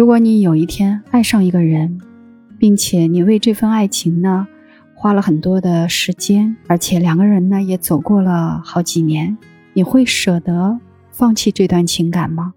[0.00, 2.00] 如果你有一天爱上一个人，
[2.58, 4.48] 并且你为这份爱情呢
[4.94, 9.36] 花了很多的时间，而且两个人呢也走过了好几年，
[9.74, 12.54] 你会舍得放弃这段情感吗？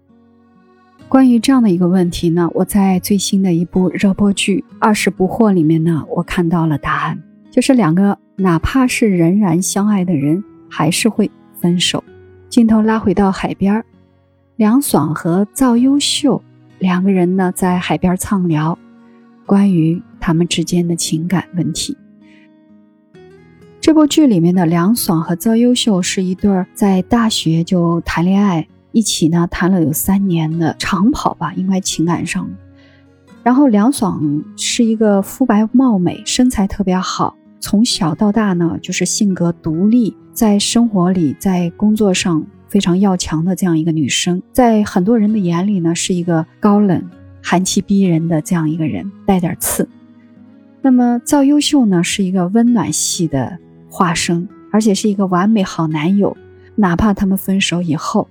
[1.06, 11.30] 关于这样的一个问题呢，我在最新的一部热播剧《二十不惑》里面呢，我看到了答案，就是两个哪怕是仍然相爱的人，还是会
[11.60, 12.02] 分手。
[12.48, 13.84] 镜头拉回到海边
[14.56, 16.42] 梁爽和赵优秀
[16.84, 18.78] 两个人呢在海边畅聊。
[19.46, 21.96] 关于他们之间的情感问题，
[23.80, 32.46] 这部剧里面的梁爽和赵优秀是一对在大学就谈恋爱，一起呢谈了有三年的长跑吧，应该情感上。
[33.42, 47.08] 然后梁爽是一个肤白貌美、身材特别好，从小到大呢就是性格独立，在生活里、在工作上非常要强的这样一个女生，在很多人的眼里呢是一个高冷。
[47.40, 49.88] 寒气逼人的这样一个人，带点刺。
[50.82, 56.36] 那么赵优秀呢，是一个温暖系的化身，而且是一个完美好男友。
[56.74, 58.26] 哪怕他们分手以后，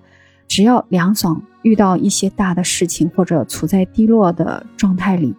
[0.50, 5.34] 只要梁爽遇到一些大的事情或者处在低落的状态里，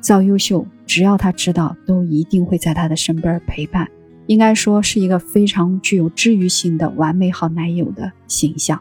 [0.00, 3.86] 赵优秀只要他知道，都一定会在他的身边陪伴。
[4.28, 8.80] 应该说是一个非常具有治愈性的完美好男友的形象。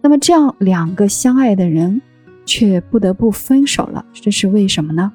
[0.00, 2.00] 那么这样两个相爱的人。
[2.46, 5.12] 却不得不分手了，这是为什么呢？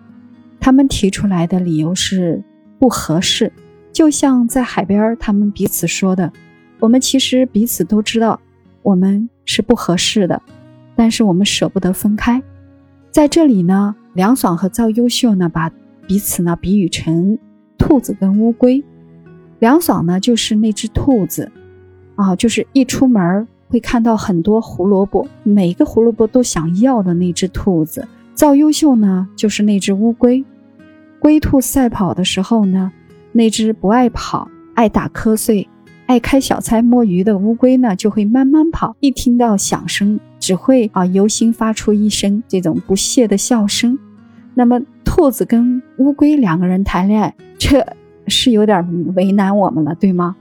[0.58, 2.42] 他们提出来的理由是
[2.80, 3.52] 不合适，
[3.92, 6.32] 就像在海边他们彼此说的
[6.80, 8.40] ：“我们其实彼此都知道
[8.84, 10.42] 我们是不合适的，
[10.96, 12.42] 但是我们舍不得分开。”
[13.12, 15.70] 在这里呢，梁爽和赵优秀呢把
[16.08, 17.38] 彼此呢比喻成
[17.78, 18.82] 兔子跟乌龟，
[19.66, 21.52] 凉爽呢就是那只兔子，
[22.14, 28.08] 啊，就是一出门会看到很多胡萝卜，每个胡萝卜都想要的那只兔子。
[28.36, 30.46] 赵优秀呢，就是那只乌龟。
[31.18, 32.92] 龟兔赛跑的时候呢，
[33.32, 35.68] 那只不爱跑、爱打瞌睡、
[36.06, 38.96] 爱开小差摸鱼的乌龟呢，就会慢慢跑。
[39.00, 43.98] 一听到响声，只会啊由心发出一声这种不屑的笑声。
[44.54, 47.84] 那么，兔子跟乌龟两个人谈恋爱，这
[48.28, 50.36] 是有点为难我们了，对吗？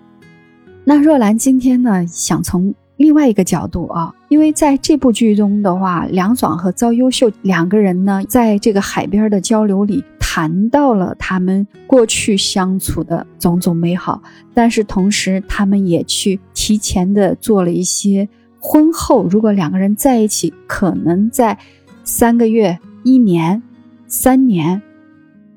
[0.84, 2.75] 那若兰今天呢，想从。
[2.97, 14.22] 另外一个角度啊，因为在这部剧中的话，梁爽和赵优秀两个人呢，在这个海边的交流里谈到了他们过去相处的种种美好，
[14.55, 18.28] 但是同时他们也去提前的做了一些
[18.61, 21.59] 婚后如果两个人在一起，可能在
[22.05, 23.61] 三个月、一年、
[24.06, 24.81] 三年、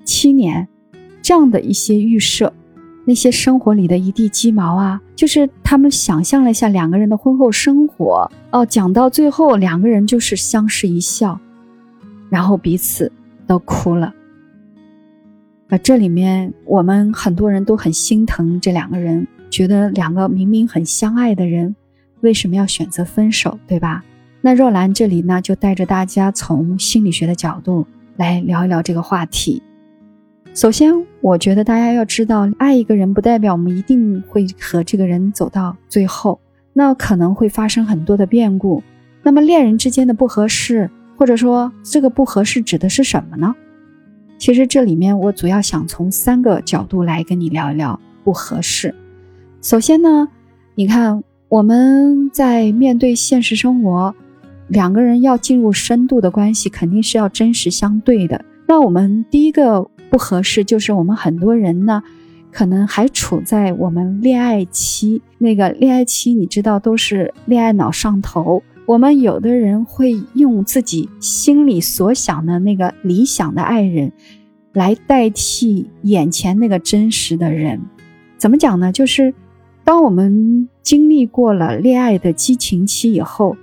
[0.03, 0.67] 七年
[1.27, 2.53] 这样的一些预设。
[3.03, 11.37] 那些生活里的一地鸡毛啊，就是他们想象了一下两个人的婚后生活哦，讲到最后两个人就是相视一笑，
[12.29, 13.11] 然后彼此
[13.45, 14.13] 都哭了。
[15.67, 21.75] 啊，这里面我们很多人都很心疼这两个人，觉得两个明明很相爱的人，
[22.21, 24.01] 为什么要选择分手，对吧？
[24.39, 29.61] 那若兰这里呢，就带着大家从心理学的角度来聊一聊这个话题。
[30.57, 30.91] 首先，
[31.21, 36.39] 我觉得大家要知道，爱一个人不代表我们一定会和这个人走到最后，
[36.73, 38.81] 那可能会发生很多的变故。
[39.21, 43.53] 那么，恋人之间的不合适，或者说这个不合适指的是什么呢？
[44.39, 48.95] 其实这里面我主要想从三个角度来跟你聊一聊不合适。
[49.61, 50.27] 首先呢，
[50.73, 54.15] 你看我们在面对现实生活，
[54.69, 58.43] 两个人要进入深度的关系，肯定是要真实相对的。
[58.65, 59.87] 那我们第一个。
[60.09, 62.01] 不合适，就是我们很多人呢，
[62.51, 65.21] 可能还处在我们恋爱期。
[65.37, 68.63] 那个恋爱期，你知道，都是恋爱脑上头。
[68.85, 74.13] 我们有的人会用自己心里所想的那个理想的爱人，
[74.73, 77.81] 来代替眼前那个真实的人。
[78.37, 78.91] 怎么讲呢？
[78.91, 79.33] 就是
[79.83, 83.57] 当我们经历过了恋爱的激情期以后，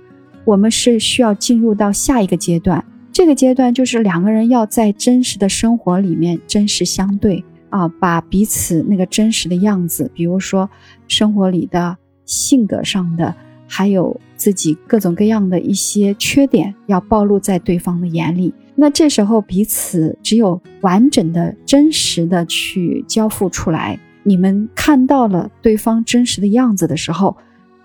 [0.45, 2.85] 我们是需要进入到下一个阶段。
[3.15, 10.69] 这个阶段就是两个人要在真实的生活里面真实相对啊，把彼此那个真实的样子，比如说
[11.07, 11.95] 生活里的
[12.25, 13.33] 性格上的，
[13.69, 18.53] 还有自己各种各样的一些缺点，要暴露在对方的眼里。
[18.75, 27.37] 那这时候彼此只有完整的、真实的去交付出来，你们看到了对方真实的样子的时候，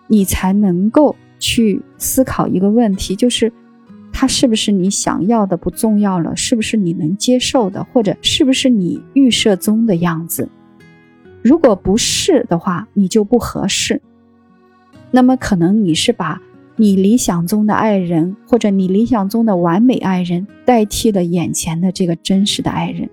[0.09, 3.53] 你才能够去思考一个问题，就是。
[4.21, 6.37] 他是不是你想要的不重要了？
[6.37, 10.47] 是不是你能接受的，或者是不是你预设中的样子？
[11.41, 14.03] 如果不是的话，你就不合适。
[15.11, 16.39] 那么可能你是把
[16.77, 23.09] 你理想中的爱人或者你理想中的完美爱人代替了眼前的这个真实的爱人，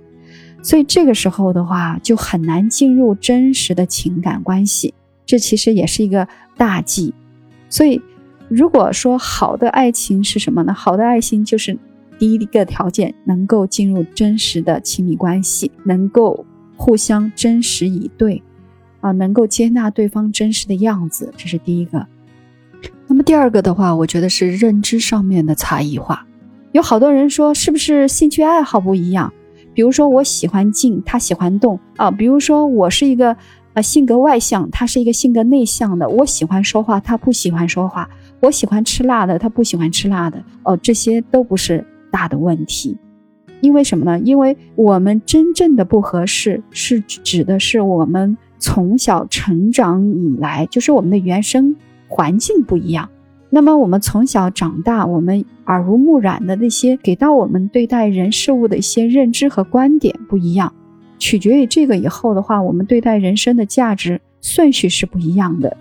[0.61, 4.93] 所以这个时候的话就很难进入真实的情感关系。
[5.25, 6.27] 这其实也是一个
[6.57, 7.13] 大忌。
[7.69, 8.01] 所以，
[8.49, 10.73] 如果说好的爱情是什么呢？
[10.73, 11.77] 好的爱情就是
[12.17, 16.45] 第一个条件能够进入真实的亲密关系，能够
[16.75, 18.41] 互相真实以对，
[19.01, 22.07] 啊，能够接纳对方真实的样子，这是第一个。
[23.07, 26.25] 那么第二个的话，我觉得是认知上面的差异化。
[26.71, 29.33] 有好多人说，是不是兴趣爱好不一样？
[29.73, 32.09] 比如说我喜欢静，他喜欢动啊。
[32.09, 33.35] 比如说我是一个。
[33.73, 36.09] 啊，性格外向，他是一个性格内向的。
[36.09, 38.09] 我喜欢说话，他不喜欢说话。
[38.39, 40.43] 我喜欢吃辣的，他不喜欢吃辣的。
[40.63, 42.97] 哦，这些都不是大的问题，
[43.61, 44.19] 因为什么呢？
[44.19, 51.75] 因为我们真正的不合适，是指的是我们从小成长以来，就是我们的原生
[52.07, 53.09] 环境不一样。
[53.49, 60.73] 那么我们从小长大，我们耳濡目染的那些给到我们对待人事物的一些认知和观点不一样。
[61.17, 65.75] 取决于这个以后的话，我们对待人生的价值顺序是不一样的。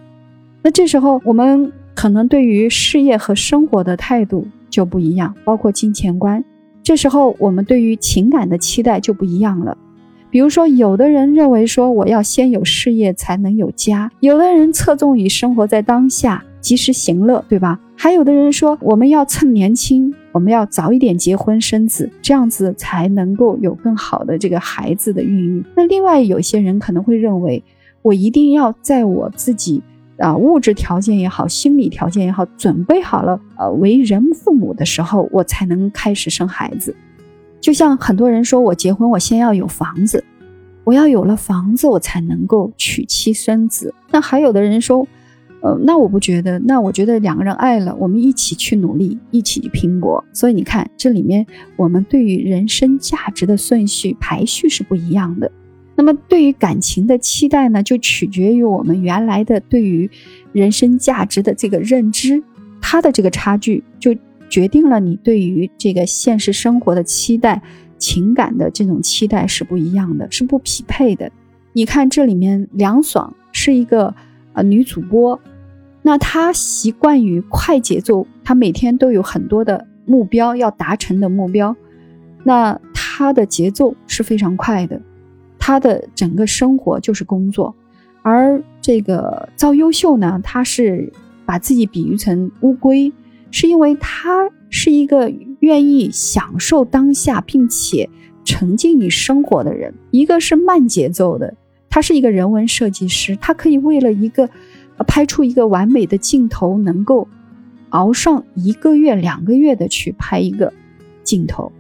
[0.63, 6.45] 那这时候，我们可能对于事业和生活的态度就不一样，包括金钱观。
[6.83, 9.77] 这时候，我们对于情感的期待就不一样了。
[10.31, 16.45] 比如说，有的人认为说我要先有事业才能有家，有的人侧重于生活在当下。
[16.61, 17.79] 及时行乐，对吧？
[17.95, 25.65] 还有的人说，我们要趁年轻，我们要早一点结婚生子，这样子才能够有更好的这个孩子的孕育。
[25.77, 27.63] 那另外有些人可能会认为，
[28.03, 29.81] 我一定要在我自己
[30.19, 36.95] 啊物质条件也好，心理条件也好，准备好了，呃，为人父母的时候，我才能开始生孩子。
[37.61, 40.25] 就像很多人说，我结婚，我先要有房子，
[40.85, 43.95] 我要有了房子，我才能够娶妻生子。
[44.11, 45.07] 那还有的人说。
[45.63, 50.23] 呃，那我不觉得，那我觉得两个人爱了，我们一起去努力，一起去拼搏。
[50.33, 51.45] 所以你看，这里面
[51.77, 55.51] 我们对于人生价值的顺序排序是不一样的。
[55.97, 60.09] 那么对于感情的期待呢，就取决于我们原来的对于
[60.53, 62.43] 人生价值的这个认知，
[62.81, 64.15] 它的这个差距就
[64.49, 67.61] 决定了你对于这个现实生活的期待、
[67.99, 71.33] 情感的这种期待是不一样的，是不匹配的。
[71.73, 74.15] 你看这里面，梁爽是一个
[74.53, 75.41] 呃女主播。
[76.03, 81.75] 那她习惯于快节奏，她每天都有很多的目标要达成的目标，
[82.45, 85.01] 那他的节奏是非常快的，
[85.67, 87.75] 他的整个生活就是工作，
[88.23, 91.13] 而这个赵优秀呢，他是
[91.45, 93.13] 把自己比喻成乌龟，
[93.51, 95.29] 是因为他是一个
[95.59, 98.09] 愿意享受当下并且
[98.45, 101.53] 沉浸于生活的人，一个是慢节奏的，
[101.91, 104.49] 他是一个人文设计师，他可以为了一个。
[105.07, 107.29] 拍出一个完美的镜头，能够
[107.91, 110.73] 熬上一个月、两个月的去拍一个
[111.23, 111.71] 镜头。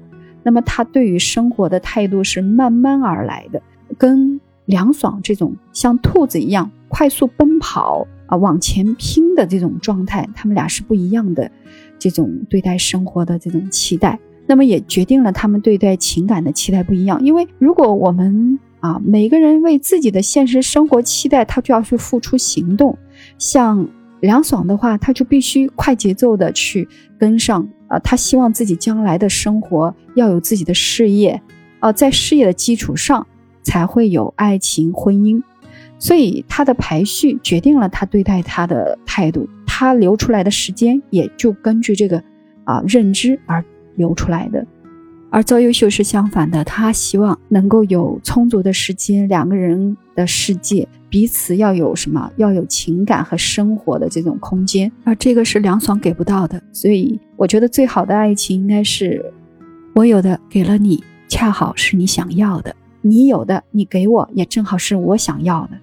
[0.42, 3.62] 那么他对于生活的态度是慢慢而来的，
[3.98, 11.50] 跟凉爽这种像兔子一样快速奔跑啊往前拼的这种状态，他们俩是不一样的。
[11.98, 17.24] 这种对待生活的这种期待，那么也决定了他们对待情感的期待不一样。
[17.24, 22.96] 因为如果我们啊每个人为自己的现实生活期待，他就要去付出行动。
[23.38, 23.88] 像
[24.20, 26.86] 梁爽的话，他就必须快节奏的去
[27.18, 31.40] 跟上啊，他希望自己将来的生活要有自己的事业，
[31.80, 33.26] 啊，在事业的基础上
[33.66, 35.42] 才会有爱情婚姻，
[35.98, 42.22] 所以他的排序决定了他对待他的态度，他留出来的时间也就根据这个
[42.62, 43.64] 啊认知而
[43.96, 44.64] 留出来的。
[45.30, 52.30] 而赵优秀是相反的，他希望能够有充足的时间，两个人的世界彼此要有什么？
[52.36, 56.62] 要有情感和生活的这种空间，而这个是梁爽给不到的。
[56.72, 59.32] 所以，我觉得最好的爱情应该是
[59.96, 62.70] 我有的给了你，恰好是你想要的；
[63.08, 65.78] 你有的你给我，也正好是我想要的。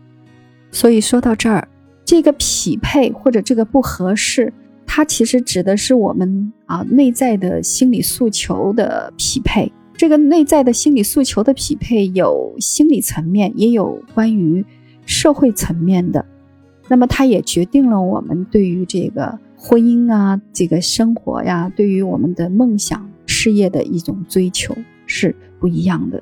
[0.71, 1.67] 所以说到这儿，
[2.03, 4.53] 这个匹配或者这个不合适。
[4.85, 9.71] 它其实指的是我们啊内在的心理诉求的匹配。
[9.95, 14.63] 这个内在的心理诉求的匹配有心理层面，也有关于
[15.05, 16.23] 社会层面的。
[16.89, 24.75] 那么它也决定了我们对于这个婚姻啊、这个生活呀、对于我们的梦想事业的一种追求
[25.07, 26.21] 是不一样的。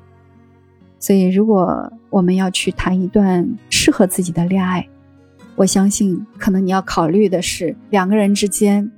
[1.02, 4.88] 所以，如果我们要去谈一段适合自己的恋爱，
[5.56, 8.88] 我相信，可能你要考虑的是两个人之间，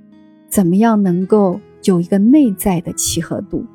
[0.47, 3.65] 怎么样能够有一个内在的契合度，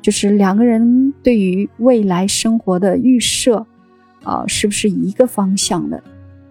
[0.00, 3.66] 就是两个人对于未来生活的预设，
[4.22, 6.02] 啊，是不是一个方向的？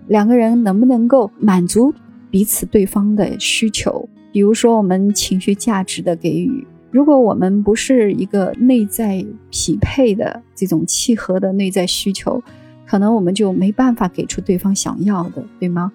[0.05, 1.91] 两个人能不能够满足
[2.29, 4.07] 彼此对方的需求？
[4.31, 12.43] 比如说我们情绪价值的给予，如果我们不是一个内在匹配的这种契合的内在需求，
[12.85, 15.91] 可能我们就没办法给出对方想要的，对吗？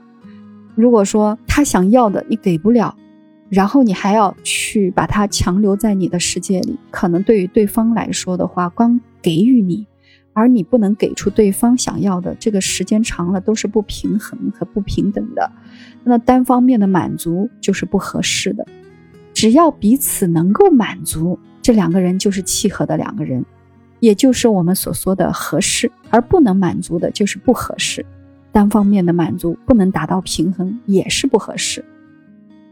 [0.75, 2.97] 如果说他想要的你给不了，
[3.49, 9.87] 然后你还要去把他强留在你的世界里，可能对于对方来说的话，光给予你，
[10.33, 15.49] 而你不能给出对方想要的，这个时间长了都是不平衡和不平等的。
[16.03, 18.67] 那单方面的满足就是不合适的。
[19.39, 23.45] 只要彼此能够满足，这两个人就是契合的两个人，
[24.01, 25.89] 也就是我们所说的合适。
[26.11, 28.05] 而不能满足的就是不合适。
[28.51, 31.85] 单方面的满足不能达到平衡，也是不合适。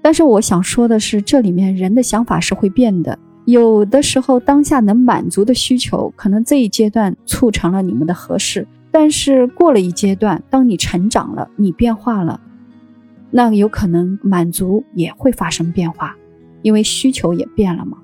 [0.02, 3.16] 但是我想说的是，这里面人的想法是会变的。
[3.44, 8.66] 有的时候，当下能满足的需求，可能这一阶段促成了你们的合适。
[8.90, 12.40] 但是过了一阶段，当你成长了，你变化了，
[13.30, 16.16] 那有可能满足也会发生变化，
[16.66, 17.96] 因为需求也变了嘛，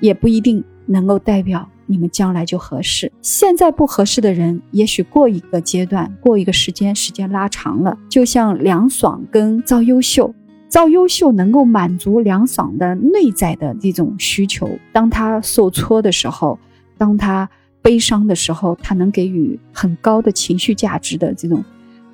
[0.00, 1.68] 也不一定能够代表。
[1.84, 10.34] 你们将来就合适，现在不合适的人，也许过一个阶段，过一个时间，时间拉长了，就像凉爽跟赵优秀，
[10.70, 14.66] 赵优秀能够满足凉爽的内在的这种需求。
[14.94, 16.58] 当他受挫的时候，
[16.96, 17.46] 当他
[17.82, 21.62] 悲伤的时候，他能给予很高的情绪价值的这种，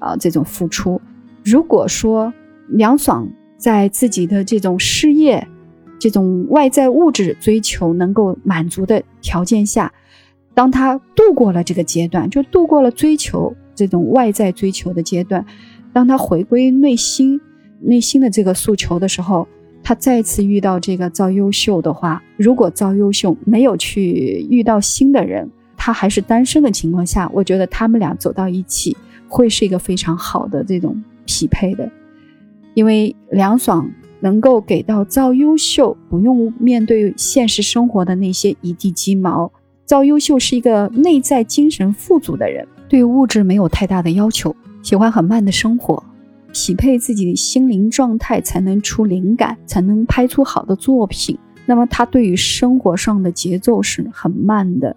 [0.00, 1.00] 啊，这种付出。
[1.44, 2.32] 如果说
[2.70, 5.46] 凉爽在自己的这种事业，
[6.00, 9.92] 这种外在物质追求能够满足的条件下，
[10.54, 15.44] 当他度过了这个阶段，就度过了追求这种外在追求的阶段，
[15.92, 17.38] 当他回归内心、
[17.80, 19.46] 内心的这个诉求的时候，
[19.82, 28.96] 他再次遇到这个赵优秀的话，如果赵优秀没有去遇到新的人，他还是单身的情况下，我觉得他们俩走到一起
[29.28, 31.90] 会是一个非常好的这种匹配的，
[32.72, 33.90] 因为凉爽。
[34.20, 39.50] 能够给到赵优秀，不用面对现实生活的那些一地鸡毛。
[39.86, 46.02] 赵优秀是一个内在精神富足的人，对物质没有太大的要求，喜欢很慢的生活，
[46.52, 51.36] 匹配自己的心灵状态才能出灵感，才能拍出好的作品。
[51.66, 54.94] 那么他对于生活上的节奏是很慢的。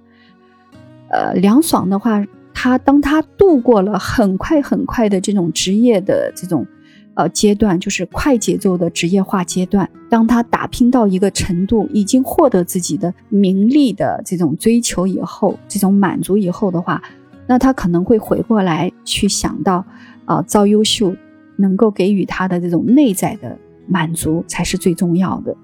[1.09, 6.67] 呃，凉爽的话，他当他度过了很快很快的这种职业的这种。
[7.15, 9.87] 呃，阶段就是快节奏的职业化阶段。
[10.09, 17.01] 当他打拼到一个程度，已经获得自己的名利的这种追求以后，这种满足以后的话，
[17.45, 19.85] 那他可能会回过来去想到，
[20.25, 21.15] 啊，赵优秀
[21.57, 25.55] 能够给予他的这种内在的满足才是最重要的。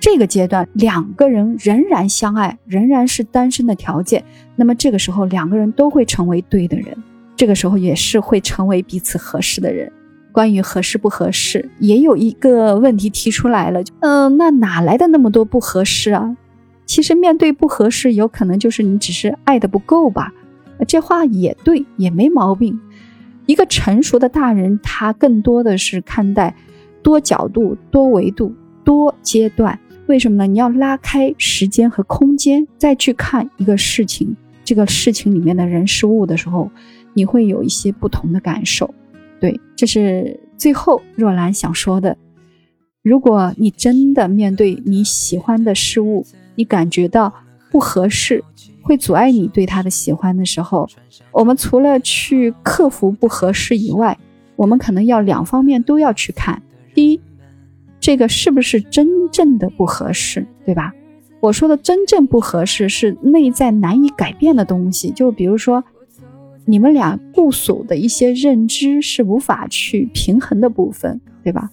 [0.00, 4.22] 这个阶段，两个人仍然相爱，仍然是单身的条件，
[4.54, 6.96] 那么这个时候两个人都会成为对的人，
[7.34, 9.90] 这个时候也是会成为彼此合适的人。
[10.34, 13.80] 关于合适不合适，也有一个问题提出来了。
[14.00, 16.36] 嗯，那哪来的那么多不合适啊？
[16.86, 20.32] 其实面对不合适，有可能就是你只是爱的不够吧。
[20.88, 22.80] 这话也对，也没毛病。
[23.46, 26.52] 一个成熟的大人，他更多的是看待
[27.00, 28.52] 多角度、多维度、
[28.84, 29.78] 多阶段。
[30.08, 30.46] 为什么呢？
[30.48, 36.68] 你要拉开时间和空间，再去看一个事情，这个事情里面的人事物的时候，
[37.12, 38.92] 你会有一些不同的感受。
[39.44, 42.16] 对，这是最后若兰想说的。
[43.02, 46.24] 如果你真的面对你喜欢的事物，
[46.54, 47.30] 你感觉到
[47.70, 48.42] 不合适，
[48.80, 50.88] 会阻碍你对他的喜欢的时候，
[51.30, 54.16] 我们除了去克服不合适以外，
[54.56, 56.62] 我们可能要两方面都要去看。
[56.94, 57.20] 第一，
[58.00, 60.90] 这个是不是真正的不合适，对吧？
[61.40, 65.84] 我说的真正不合适，是内在难以改变的东西，就比如说。
[66.66, 71.70] 你们俩固守的一些认知是无法去平衡的部分，对吧？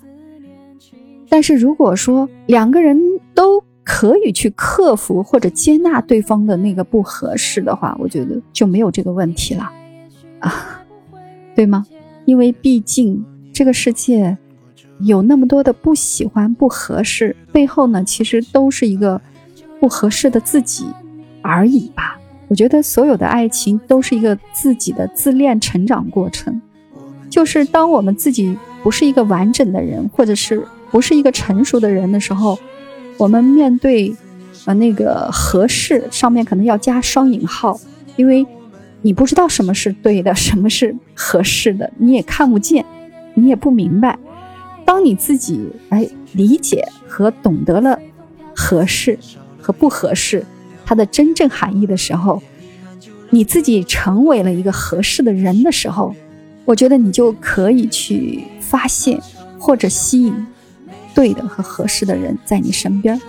[1.30, 3.00] 但是如果说两个人
[3.34, 9.72] 都可以去克服或者接纳对方的那个不合适的话，我觉得就没有这个问题了，
[10.40, 10.84] 啊，
[11.56, 11.86] 对吗？
[12.26, 14.38] 因为毕竟这个世界
[15.00, 19.20] 有那么多的不喜欢、不合适，背后呢，其实都是一个
[19.80, 20.86] 不合适的自己
[21.42, 22.20] 而已吧。
[22.52, 26.62] 我觉得所有的爱情都是一个自己的自恋成长过程，
[27.30, 32.60] 就是当我们自己不是一个完整的人，或者是不是一个成熟的人的时候，
[33.16, 34.14] 我们面对，
[34.66, 37.80] 呃，那个合适上面可能要加双引号，
[38.18, 38.46] 因为
[39.02, 42.86] 你不知道什么是对的，什么是合适的，你也看不见，
[43.34, 44.20] 你也不明白。
[44.84, 47.98] 当你自己哎理解和懂得了
[48.54, 49.18] 合适
[49.58, 50.46] 和不合适。
[50.92, 52.44] 它的真正含义的时候，
[53.30, 56.14] 你自己成为了一个合适的人的时候，
[56.66, 59.18] 我觉得你就可以去发现
[59.58, 60.46] 或者吸引
[61.16, 63.22] 对的和合适的人在你身边，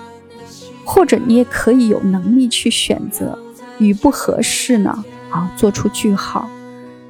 [0.84, 3.38] 或者你也可以有能力去选择
[3.78, 6.50] 与不合适呢啊做出句号，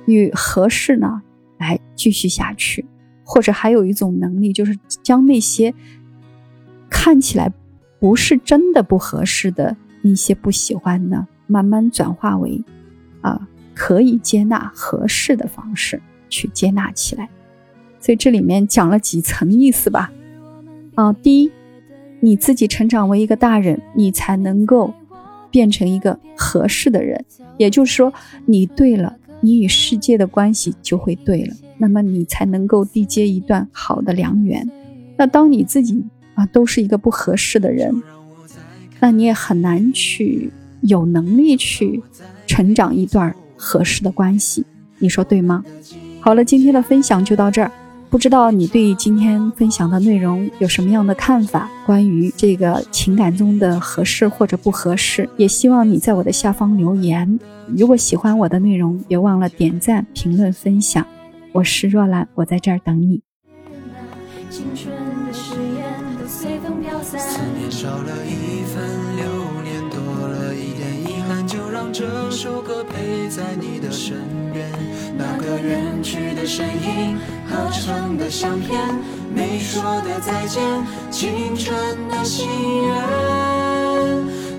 [0.04, 1.22] 与合适呢
[1.58, 2.84] 来继续下去，
[3.24, 5.72] 或者还有一种能力就是将那些
[6.90, 7.50] 看起来
[7.98, 12.62] 不是真的不合适的那些不喜欢呢，慢慢转化为
[13.22, 17.28] 啊可以接纳合适的方式去接纳起来。
[17.98, 20.12] 所以这里面讲了几层意思吧。
[20.94, 21.50] 啊，第一，
[22.20, 24.92] 你自己成长为一个大人，你才能够
[25.50, 27.24] 变成一个合适的人。
[27.56, 28.12] 也就是说，
[28.44, 34.68] 你对了，你与世界的关系就会对了，那么你才能够缔结一段好的良缘。
[35.16, 36.04] 那当你自己
[36.34, 38.02] 啊都是一个不合适的人，
[39.02, 40.48] 那你也很难去
[40.82, 42.00] 有能力去
[42.46, 44.64] 成长一段合适的关系。
[44.98, 45.64] 你说对吗？
[46.20, 47.68] 好了，今天的分享就到这儿。
[48.08, 51.68] 不知道你对今天分享的内容有什么样的看法？
[51.84, 57.40] 关于这个情感中的合适或者不合适，也希望你在我的下方留言。
[57.76, 61.04] 如果喜欢我的内容，别忘了点赞、评论、分享。
[61.50, 63.20] 我是若兰，我在这儿等你。
[64.48, 64.60] 就
[72.42, 74.16] 首歌陪在你的身
[74.52, 74.68] 边，
[75.16, 77.16] 那个远去的身影，
[77.48, 78.80] 合成的相片，
[79.32, 80.60] 没说的再见，
[81.08, 81.72] 青春
[82.08, 82.48] 的心
[82.82, 82.96] 愿，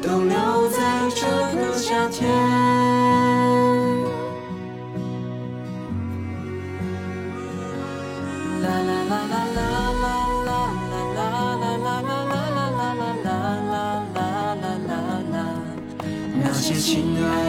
[0.02, 1.28] 都留在这
[1.60, 2.24] 个夏天。
[16.46, 17.43] 那些亲爱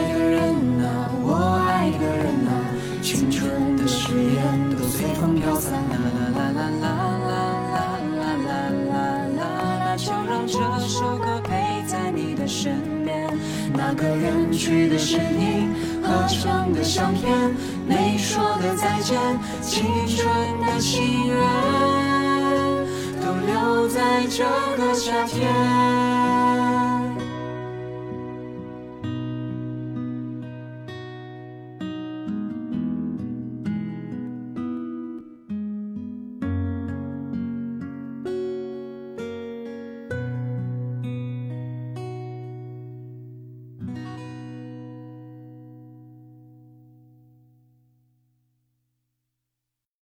[13.95, 17.55] 个远去的身影，合成的相片，
[17.87, 19.17] 没说的再见，
[19.61, 20.27] 青春
[20.67, 21.37] 的心愿，
[23.21, 24.43] 都留在这
[24.77, 26.74] 个夏天。